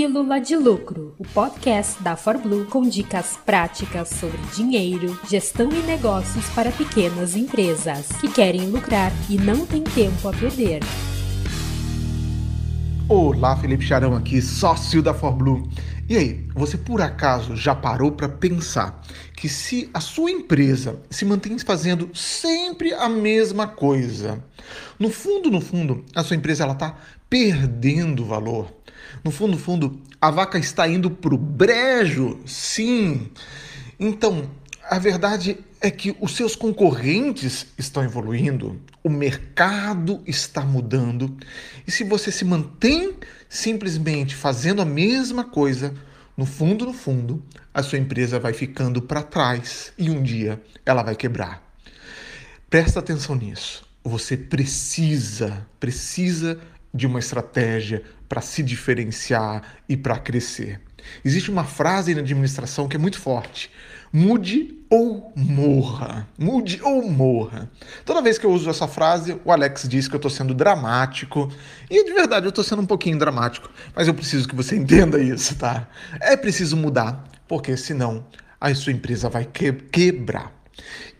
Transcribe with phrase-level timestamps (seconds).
[0.00, 6.48] Pílula de Lucro, o podcast da ForBlue com dicas práticas sobre dinheiro, gestão e negócios
[6.54, 10.80] para pequenas empresas que querem lucrar e não têm tempo a perder.
[13.06, 15.68] Olá, Felipe Charão aqui, sócio da ForBlue.
[16.08, 19.02] E aí, você por acaso já parou para pensar
[19.36, 24.42] que se a sua empresa se mantém fazendo sempre a mesma coisa,
[24.98, 26.96] no fundo, no fundo, a sua empresa ela está
[27.28, 28.79] perdendo valor?
[29.24, 33.30] No fundo, fundo, a vaca está indo para o brejo, sim.
[33.98, 34.50] Então,
[34.88, 41.36] a verdade é que os seus concorrentes estão evoluindo, o mercado está mudando,
[41.86, 43.14] e se você se mantém
[43.48, 45.94] simplesmente fazendo a mesma coisa,
[46.36, 51.02] no fundo, no fundo, a sua empresa vai ficando para trás e um dia ela
[51.02, 51.62] vai quebrar.
[52.68, 53.84] Presta atenção nisso.
[54.02, 56.58] Você precisa, precisa
[56.94, 60.80] de uma estratégia para se diferenciar e para crescer.
[61.24, 63.68] Existe uma frase na administração que é muito forte:
[64.12, 66.28] mude ou morra.
[66.38, 67.68] Mude ou morra.
[68.04, 71.52] Toda vez que eu uso essa frase, o Alex diz que eu estou sendo dramático.
[71.90, 73.68] E de verdade, eu estou sendo um pouquinho dramático.
[73.96, 75.88] Mas eu preciso que você entenda isso, tá?
[76.20, 78.24] É preciso mudar, porque senão
[78.60, 80.52] a sua empresa vai quebrar.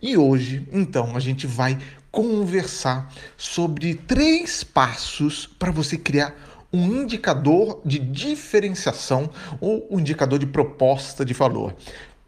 [0.01, 1.77] E hoje, então, a gente vai
[2.11, 6.35] conversar sobre três passos para você criar
[6.73, 11.75] um indicador de diferenciação ou um indicador de proposta de valor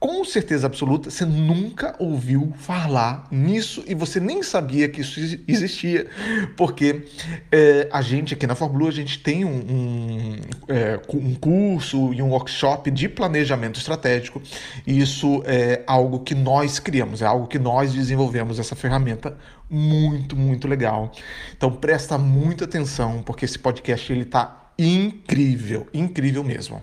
[0.02, 6.08] com certeza absoluta, você nunca ouviu falar nisso e você nem sabia que isso existia,
[6.56, 7.04] porque
[7.52, 10.36] é, a gente aqui na Fórmula a gente tem um, um,
[10.66, 14.42] é, um, curso e um workshop de planejamento estratégico
[14.84, 19.38] e isso é algo que nós criamos, é algo que nós desenvolvemos essa ferramenta
[19.70, 21.12] muito, muito legal.
[21.56, 26.82] Então presta muita atenção porque esse podcast ele está incrível, incrível mesmo.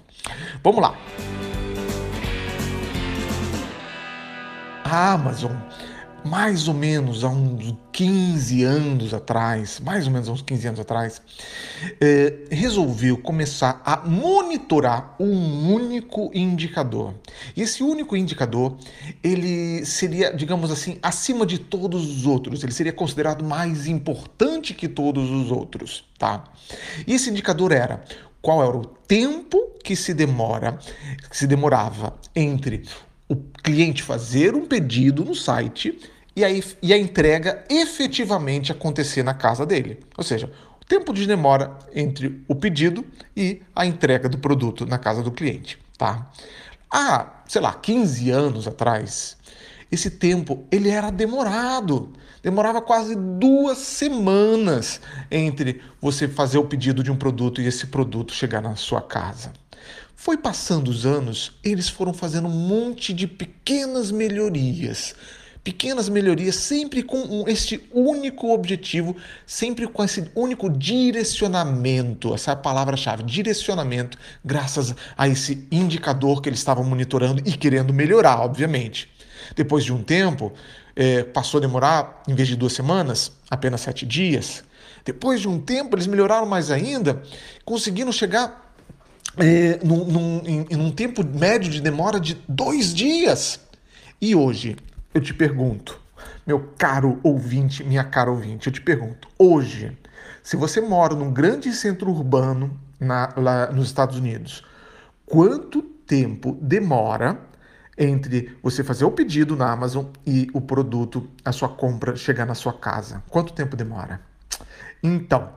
[0.63, 0.97] Vamos lá.
[4.89, 5.51] A Amazon,
[6.25, 10.79] mais ou menos há uns 15 anos atrás, mais ou menos há uns 15 anos
[10.79, 11.21] atrás,
[12.01, 17.13] é, resolveu começar a monitorar um único indicador.
[17.55, 18.77] E esse único indicador,
[19.23, 24.87] ele seria, digamos assim, acima de todos os outros, ele seria considerado mais importante que
[24.87, 26.45] todos os outros, tá?
[27.05, 28.03] E esse indicador era
[28.41, 30.79] qual era o tempo que se demora,
[31.29, 32.83] que se demorava entre
[33.29, 35.97] o cliente fazer um pedido no site
[36.35, 39.99] e, aí, e a entrega efetivamente acontecer na casa dele.
[40.17, 40.51] Ou seja,
[40.81, 43.05] o tempo de demora entre o pedido
[43.37, 45.77] e a entrega do produto na casa do cliente.
[45.95, 46.27] Tá?
[46.91, 49.37] Há, sei lá, 15 anos atrás,
[49.91, 52.13] esse tempo ele era demorado.
[52.41, 58.33] Demorava quase duas semanas entre você fazer o pedido de um produto e esse produto
[58.33, 59.51] chegar na sua casa.
[60.21, 65.15] Foi passando os anos, eles foram fazendo um monte de pequenas melhorias.
[65.63, 69.15] Pequenas melhorias, sempre com este único objetivo,
[69.47, 72.33] sempre com esse único direcionamento.
[72.35, 77.93] Essa é a palavra-chave: direcionamento, graças a esse indicador que eles estavam monitorando e querendo
[77.93, 79.09] melhorar, obviamente.
[79.55, 80.51] Depois de um tempo,
[80.97, 84.65] é, passou a demorar, em vez de duas semanas, apenas sete dias.
[85.05, 87.23] Depois de um tempo, eles melhoraram mais ainda,
[87.63, 88.68] conseguindo chegar
[89.39, 93.59] é, num, num, em, em um tempo médio de demora de dois dias.
[94.21, 94.75] E hoje,
[95.13, 95.99] eu te pergunto,
[96.45, 99.97] meu caro ouvinte, minha cara ouvinte, eu te pergunto, hoje,
[100.43, 104.63] se você mora num grande centro urbano na, lá nos Estados Unidos,
[105.25, 107.39] quanto tempo demora
[107.97, 112.55] entre você fazer o pedido na Amazon e o produto, a sua compra chegar na
[112.55, 113.23] sua casa?
[113.29, 114.21] Quanto tempo demora?
[115.03, 115.49] Então,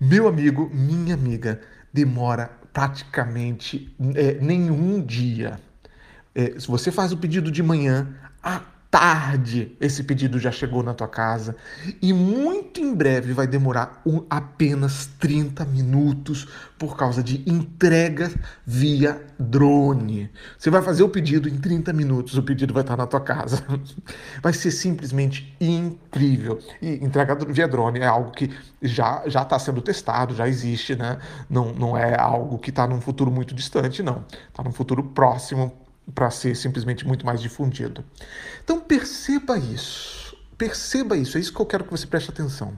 [0.00, 1.60] meu amigo, minha amiga,
[1.92, 5.60] demora praticamente é, nenhum dia.
[6.34, 10.92] É, se você faz o pedido de manhã, à tarde esse pedido já chegou na
[10.92, 11.54] tua casa
[12.02, 18.32] e muito em breve vai demorar um, apenas 30 minutos por causa de entrega
[18.66, 20.28] via drone.
[20.58, 23.64] Você vai fazer o pedido em 30 minutos, o pedido vai estar na tua casa.
[24.42, 26.58] Vai ser simplesmente incrível.
[26.80, 28.50] E entrega via drone é algo que
[28.80, 31.18] já já está sendo testado, já existe, né?
[31.48, 34.24] Não, não é algo que está num futuro muito distante, não.
[34.48, 35.72] Está num futuro próximo
[36.14, 38.04] para ser simplesmente muito mais difundido.
[38.64, 42.74] Então perceba isso, perceba isso, é isso que eu quero que você preste atenção.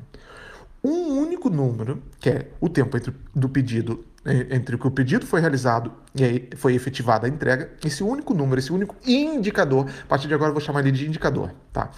[0.84, 4.90] Um único número, que é o tempo entre, do pedido, é, entre o que o
[4.90, 10.06] pedido foi realizado e foi efetivada a entrega, esse único número, esse único indicador, a
[10.06, 11.90] partir de agora eu vou chamar ele de indicador, tá?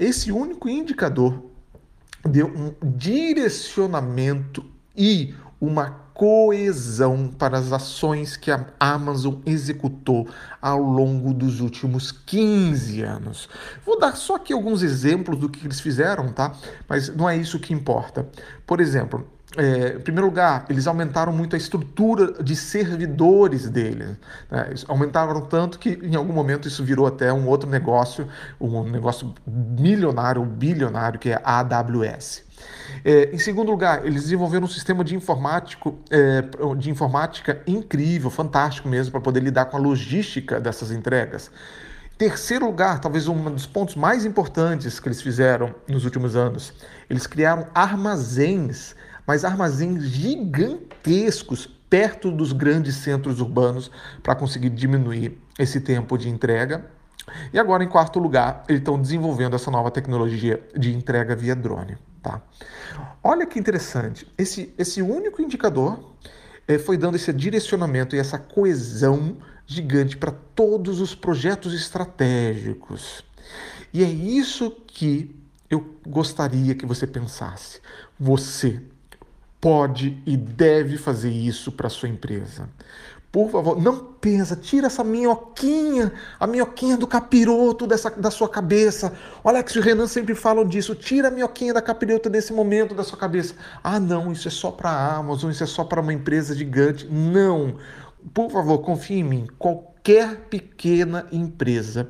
[0.00, 1.42] Esse único indicador
[2.24, 4.64] deu um direcionamento
[4.96, 10.26] e uma coesão para as ações que a Amazon executou
[10.62, 13.48] ao longo dos últimos 15 anos.
[13.84, 16.52] Vou dar só aqui alguns exemplos do que eles fizeram, tá?
[16.88, 18.26] Mas não é isso que importa.
[18.66, 19.26] Por exemplo,
[19.58, 24.16] é, em primeiro lugar, eles aumentaram muito a estrutura de servidores deles.
[24.50, 24.74] Né?
[24.88, 28.26] Aumentaram tanto que em algum momento isso virou até um outro negócio,
[28.58, 32.45] um negócio milionário, bilionário, que é a AWS.
[33.04, 36.42] É, em segundo lugar, eles desenvolveram um sistema de, informático, é,
[36.76, 41.50] de informática incrível, fantástico mesmo, para poder lidar com a logística dessas entregas.
[42.18, 46.72] Terceiro lugar, talvez um dos pontos mais importantes que eles fizeram nos últimos anos,
[47.10, 48.94] eles criaram armazéns
[49.26, 53.90] mas armazéns gigantescos perto dos grandes centros urbanos
[54.22, 56.86] para conseguir diminuir esse tempo de entrega.
[57.52, 61.98] E agora, em quarto lugar, eles estão desenvolvendo essa nova tecnologia de entrega via drone.
[62.26, 62.42] Tá?
[63.22, 66.16] Olha que interessante, esse, esse único indicador
[66.66, 73.22] é, foi dando esse direcionamento e essa coesão gigante para todos os projetos estratégicos.
[73.94, 75.36] E é isso que
[75.70, 77.80] eu gostaria que você pensasse.
[78.18, 78.82] Você
[79.60, 82.68] pode e deve fazer isso para sua empresa.
[83.36, 86.10] Por favor, não pensa, tira essa minhoquinha,
[86.40, 89.12] a minhoquinha do capiroto dessa, da sua cabeça.
[89.44, 90.94] O Alex e o Renan sempre falam disso.
[90.94, 93.54] Tira a minhoquinha da capiroto desse momento da sua cabeça.
[93.84, 97.06] Ah, não, isso é só para a Amazon, isso é só para uma empresa gigante.
[97.10, 97.76] Não.
[98.32, 99.46] Por favor, confie em mim.
[99.58, 102.08] Qualquer pequena empresa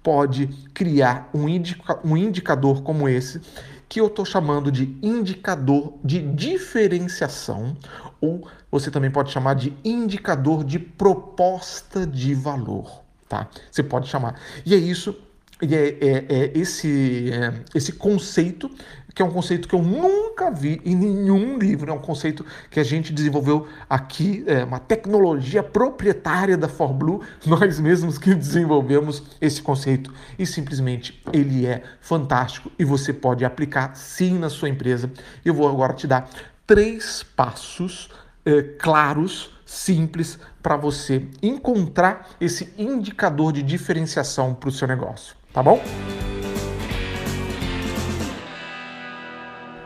[0.00, 3.40] pode criar um, indica, um indicador como esse
[3.88, 7.76] que eu estou chamando de indicador de diferenciação,
[8.20, 13.02] ou você também pode chamar de indicador de proposta de valor.
[13.28, 13.48] Tá?
[13.70, 14.40] Você pode chamar.
[14.64, 15.16] E é isso
[15.60, 18.70] e é, é, é esse, é, esse conceito,
[19.18, 22.78] que é um conceito que eu nunca vi em nenhum livro, é um conceito que
[22.78, 29.60] a gente desenvolveu aqui, é uma tecnologia proprietária da ForBlue, nós mesmos que desenvolvemos esse
[29.60, 35.10] conceito e simplesmente ele é fantástico e você pode aplicar sim na sua empresa.
[35.44, 36.30] Eu vou agora te dar
[36.64, 38.10] três passos
[38.46, 45.62] é, claros, simples, para você encontrar esse indicador de diferenciação para o seu negócio tá
[45.62, 45.82] bom?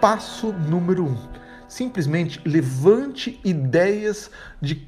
[0.02, 1.16] Passo número um.
[1.69, 4.84] Simplesmente levante ideias de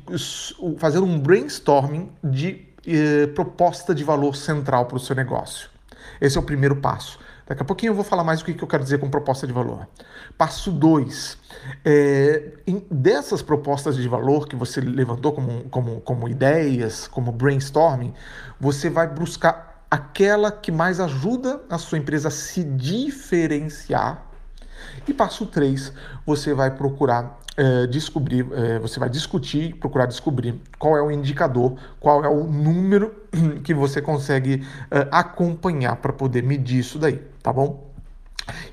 [0.76, 5.70] fazer um brainstorming de eh, proposta de valor central para o seu negócio.
[6.20, 7.20] Esse é o primeiro passo.
[7.46, 9.52] Daqui a pouquinho eu vou falar mais o que eu quero dizer com proposta de
[9.52, 9.86] valor.
[10.36, 11.38] Passo 2.
[11.84, 12.50] É,
[12.90, 18.12] dessas propostas de valor que você levantou como, como, como ideias, como brainstorming,
[18.58, 24.33] você vai buscar aquela que mais ajuda a sua empresa a se diferenciar.
[25.06, 25.92] E passo 3,
[26.24, 31.76] você vai procurar é, descobrir, é, você vai discutir, procurar descobrir qual é o indicador,
[32.00, 33.14] qual é o número
[33.62, 37.92] que você consegue é, acompanhar para poder medir isso daí, tá bom?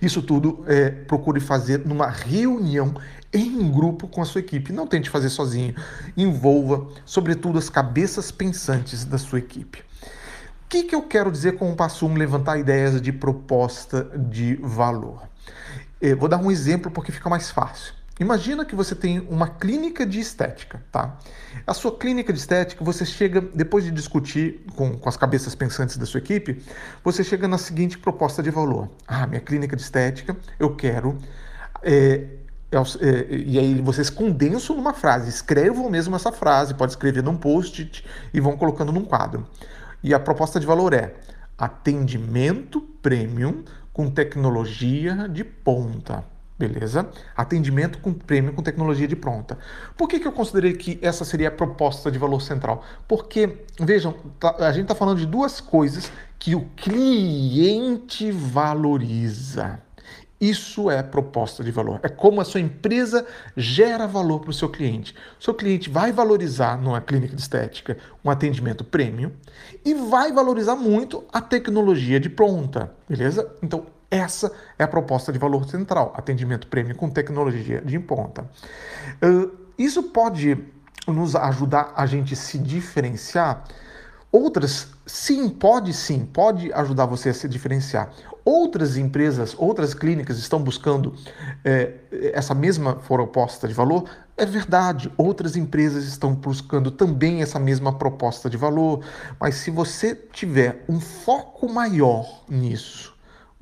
[0.01, 2.93] Isso tudo é, procure fazer numa reunião
[3.31, 4.73] em grupo com a sua equipe.
[4.73, 5.73] Não tente fazer sozinho.
[6.17, 9.81] Envolva, sobretudo, as cabeças pensantes da sua equipe
[10.71, 15.21] que, que eu quero dizer com o passo 1, levantar ideias de proposta de valor?
[16.01, 17.93] Eu vou dar um exemplo porque fica mais fácil.
[18.19, 21.17] Imagina que você tem uma clínica de estética, tá?
[21.65, 25.97] A sua clínica de estética, você chega, depois de discutir com, com as cabeças pensantes
[25.97, 26.63] da sua equipe,
[27.03, 28.89] você chega na seguinte proposta de valor.
[29.07, 31.17] Ah, minha clínica de estética, eu quero.
[31.81, 32.27] É,
[32.71, 37.35] é, é, e aí vocês condensam numa frase, escrevam mesmo essa frase, pode escrever num
[37.35, 39.47] post-it e vão colocando num quadro.
[40.03, 41.15] E a proposta de valor é
[41.57, 46.23] atendimento premium com tecnologia de ponta.
[46.57, 47.09] Beleza?
[47.35, 49.57] Atendimento com prêmio com tecnologia de pronta.
[49.97, 52.83] Por que, que eu considerei que essa seria a proposta de valor central?
[53.07, 59.79] Porque, vejam, tá, a gente está falando de duas coisas que o cliente valoriza.
[60.41, 61.99] Isso é proposta de valor.
[62.01, 65.15] É como a sua empresa gera valor para o seu cliente.
[65.39, 67.95] O seu cliente vai valorizar numa clínica de estética
[68.25, 69.31] um atendimento premium
[69.85, 73.55] e vai valorizar muito a tecnologia de pronta, beleza?
[73.61, 78.49] Então, essa é a proposta de valor central: atendimento premium com tecnologia de ponta.
[79.23, 80.57] Uh, isso pode
[81.07, 83.63] nos ajudar a gente se diferenciar.
[84.31, 88.13] Outras, sim, pode sim, pode ajudar você a se diferenciar.
[88.45, 91.13] Outras empresas, outras clínicas estão buscando
[91.65, 91.95] é,
[92.33, 94.09] essa mesma proposta de valor?
[94.37, 99.03] É verdade, outras empresas estão buscando também essa mesma proposta de valor,
[99.39, 103.10] mas se você tiver um foco maior nisso,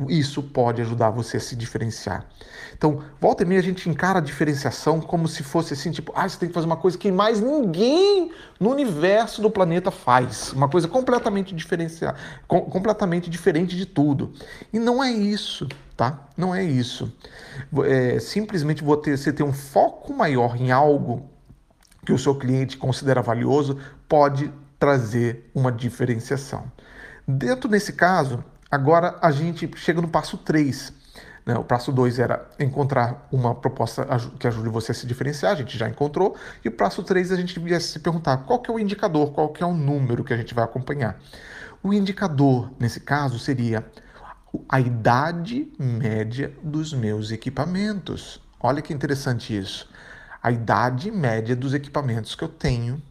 [0.08, 2.26] Isso pode ajudar você a se diferenciar.
[2.74, 6.28] Então, volta e meia a gente encara a diferenciação como se fosse assim, tipo, ah,
[6.28, 10.54] você tem que fazer uma coisa que mais ninguém no universo do planeta faz.
[10.54, 14.32] Uma coisa completamente diferenciada, com, completamente diferente de tudo.
[14.72, 16.30] E não é isso, tá?
[16.38, 17.12] Não é isso.
[17.86, 21.30] É, simplesmente você ter um foco maior em algo
[22.06, 23.78] que o seu cliente considera valioso
[24.08, 26.72] pode trazer uma diferenciação.
[27.28, 30.94] Dentro desse caso, agora a gente chega no passo 3.
[31.46, 31.58] Né?
[31.58, 34.06] O passo 2 era encontrar uma proposta
[34.38, 36.36] que ajude você a se diferenciar, a gente já encontrou.
[36.64, 39.50] E o passo 3 a gente devia se perguntar qual que é o indicador, qual
[39.50, 41.20] que é o número que a gente vai acompanhar.
[41.82, 43.86] O indicador, nesse caso, seria
[44.68, 48.42] a idade média dos meus equipamentos.
[48.60, 49.90] Olha que interessante isso.
[50.44, 53.02] A idade média dos equipamentos que eu tenho.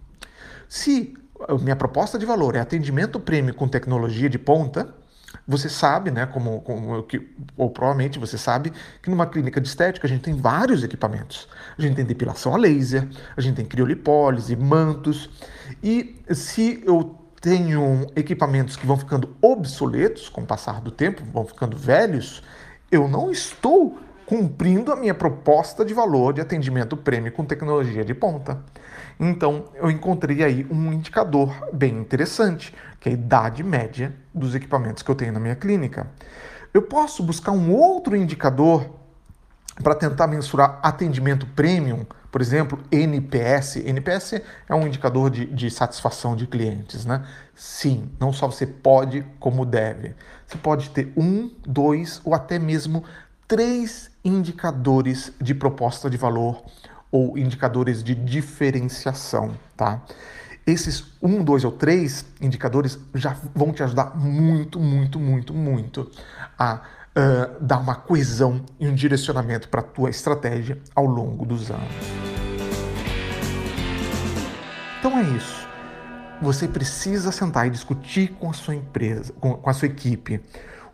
[0.68, 1.14] Se
[1.60, 4.94] minha proposta de valor é atendimento prêmio com tecnologia de ponta,
[5.48, 7.26] você sabe, né, como, como que,
[7.56, 8.70] ou provavelmente você sabe
[9.02, 11.48] que numa clínica de estética a gente tem vários equipamentos.
[11.78, 15.30] A gente tem depilação a laser, a gente tem criolipólise, mantos.
[15.82, 21.46] E se eu tenho equipamentos que vão ficando obsoletos com o passar do tempo, vão
[21.46, 22.42] ficando velhos,
[22.92, 28.12] eu não estou cumprindo a minha proposta de valor de atendimento prêmio com tecnologia de
[28.12, 28.62] ponta.
[29.18, 35.02] Então, eu encontrei aí um indicador bem interessante, que é a idade média dos equipamentos
[35.02, 36.06] que eu tenho na minha clínica.
[36.72, 38.98] Eu posso buscar um outro indicador
[39.82, 43.76] para tentar mensurar atendimento premium, por exemplo, NPS.
[43.76, 44.34] NPS
[44.68, 47.24] é um indicador de, de, satisfação de clientes, né?
[47.54, 50.14] Sim, não só você pode, como deve.
[50.46, 53.04] Você pode ter um, dois ou até mesmo
[53.46, 56.62] três indicadores de proposta de valor
[57.10, 60.02] ou indicadores de diferenciação, tá?
[60.68, 66.10] Esses um, dois ou três indicadores já vão te ajudar muito, muito, muito, muito
[66.58, 66.74] a
[67.16, 71.88] uh, dar uma coesão e um direcionamento para a tua estratégia ao longo dos anos.
[74.98, 75.66] Então é isso.
[76.42, 80.38] Você precisa sentar e discutir com a sua empresa, com, com a sua equipe,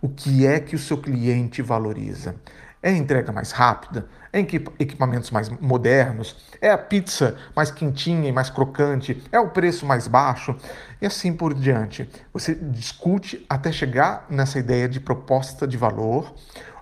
[0.01, 2.37] o que é que o seu cliente valoriza.
[2.81, 4.07] É entrega mais rápida?
[4.35, 6.35] É equipamentos mais modernos?
[6.61, 9.23] É a pizza mais quentinha e mais crocante?
[9.31, 10.57] É o preço mais baixo?
[11.01, 12.11] E assim por diante.
[12.33, 16.35] Você discute até chegar nessa ideia de proposta de valor,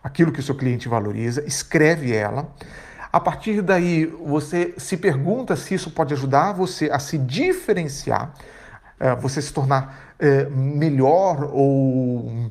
[0.03, 2.51] aquilo que o seu cliente valoriza, escreve ela.
[3.13, 8.33] A partir daí, você se pergunta se isso pode ajudar você a se diferenciar,
[8.99, 12.51] eh, você se tornar eh, melhor ou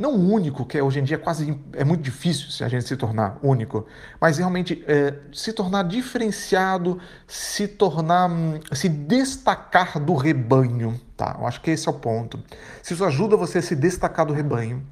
[0.00, 2.96] não único, que hoje em dia é quase é muito difícil se a gente se
[2.96, 3.86] tornar único,
[4.18, 8.30] mas realmente é, se tornar diferenciado, se tornar,
[8.72, 11.36] se destacar do rebanho, tá?
[11.38, 12.42] Eu acho que esse é o ponto.
[12.82, 14.82] Se isso ajuda você a se destacar do rebanho,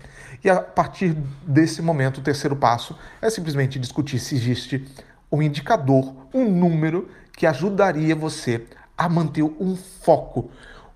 [0.45, 4.87] e a partir desse momento, o terceiro passo é simplesmente discutir se existe
[5.33, 10.51] um indicador, um número que ajudaria você a manter um foco,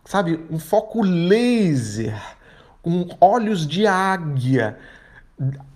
[0.04, 2.20] sabe, um foco laser
[2.82, 4.76] com olhos de águia,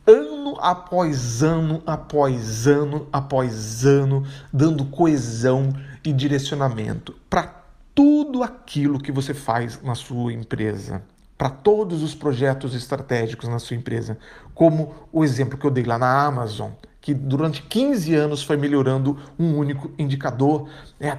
[0.06, 5.72] ano após ano, após ano, após ano, dando coesão
[6.04, 11.02] e direcionamento para tudo aquilo que você faz na sua empresa,
[11.38, 14.18] para todos os projetos estratégicos na sua empresa,
[14.54, 16.70] como o exemplo que eu dei lá na Amazon,
[17.00, 20.68] que durante 15 anos foi melhorando um único indicador.
[20.98, 21.16] É,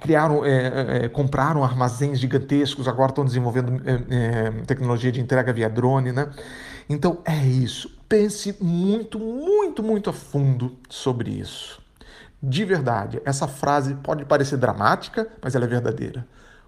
[0.00, 5.52] criaram, é, é, é, compraram armazéns gigantescos, agora estão desenvolvendo é, é, tecnologia de entrega
[5.52, 6.30] via drone, né?
[6.88, 7.98] Então é isso.
[8.08, 11.82] Pense muito, muito, muito a fundo sobre isso.
[12.42, 16.26] De verdade, essa frase pode parecer dramática, mas ela é verdadeira.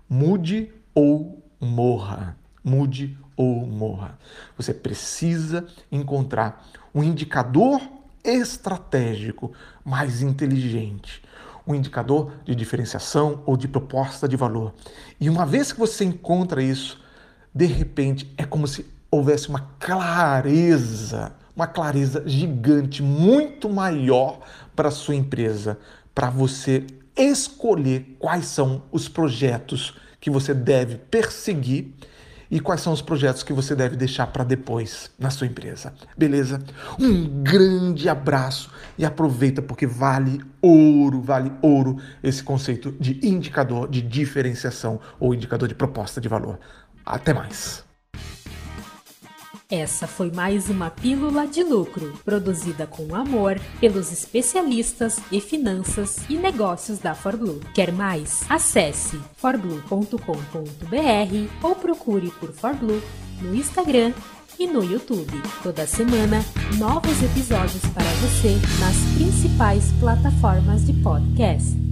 [0.08, 2.36] Mude ou morra.
[2.62, 4.18] Mude ou morra.
[4.56, 7.80] Você precisa encontrar um indicador
[8.22, 11.22] estratégico mais inteligente
[11.70, 14.74] um indicador de diferenciação ou de proposta de valor.
[15.20, 17.00] E uma vez que você encontra isso,
[17.54, 24.40] de repente é como se houvesse uma clareza, uma clareza gigante, muito maior
[24.74, 25.78] para a sua empresa,
[26.14, 26.86] para você
[27.16, 31.92] escolher quais são os projetos que você deve perseguir
[32.50, 35.92] e quais são os projetos que você deve deixar para depois na sua empresa.
[36.16, 36.60] Beleza?
[36.98, 44.02] Um grande abraço e aproveita porque vale ouro, vale ouro esse conceito de indicador de
[44.02, 46.58] diferenciação ou indicador de proposta de valor.
[47.04, 47.89] Até mais.
[49.70, 56.34] Essa foi mais uma Pílula de Lucro, produzida com amor pelos especialistas em finanças e
[56.34, 57.60] negócios da ForBlue.
[57.72, 58.42] Quer mais?
[58.48, 60.18] Acesse forblue.com.br
[61.62, 63.00] ou procure por ForBlue
[63.40, 64.12] no Instagram
[64.58, 65.40] e no YouTube.
[65.62, 66.44] Toda semana,
[66.76, 71.89] novos episódios para você nas principais plataformas de podcast.